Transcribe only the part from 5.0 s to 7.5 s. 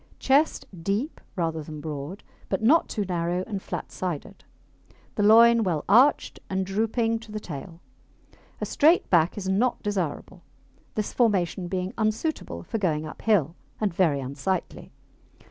The loin well arched and drooping to the